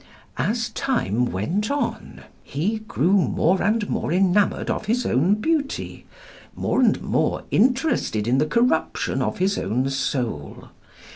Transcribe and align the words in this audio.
As 0.39 0.69
time 0.69 1.25
went 1.25 1.69
on 1.69 2.23
"He 2.43 2.79
grew 2.87 3.13
more 3.13 3.61
and 3.61 3.87
more 3.87 4.11
enamoured 4.11 4.67
of 4.71 4.85
his 4.87 5.05
own 5.05 5.35
beauty, 5.35 6.07
more 6.55 6.79
and 6.81 6.99
more 7.03 7.43
interested 7.51 8.27
in 8.27 8.39
the 8.39 8.47
corruption 8.47 9.21
of 9.21 9.37
his 9.37 9.59
own 9.59 9.91
soul. 9.91 10.69